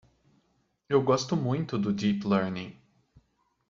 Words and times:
Eu 0.89 0.99
gosto 1.03 1.37
muito 1.37 1.77
do 1.77 1.93
Deep 1.93 2.27
Learning. 2.27 2.75